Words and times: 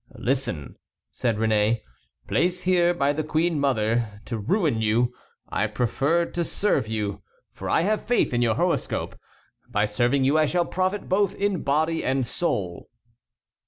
"Listen," 0.17 0.77
said 1.11 1.37
Réné; 1.37 1.81
"placed 2.27 2.63
here 2.63 2.91
by 2.91 3.13
the 3.13 3.23
queen 3.23 3.59
mother 3.59 4.19
to 4.25 4.39
ruin 4.39 4.81
you, 4.81 5.13
I 5.49 5.67
prefer 5.67 6.25
to 6.25 6.43
serve 6.43 6.87
you, 6.87 7.21
for 7.53 7.69
I 7.69 7.81
have 7.81 8.03
faith 8.03 8.33
in 8.33 8.41
your 8.41 8.55
horoscope. 8.55 9.15
By 9.69 9.85
serving 9.85 10.23
you 10.23 10.39
I 10.39 10.47
shall 10.47 10.65
profit 10.65 11.07
both 11.07 11.35
in 11.35 11.61
body 11.61 12.03
and 12.03 12.25
soul." 12.25 12.89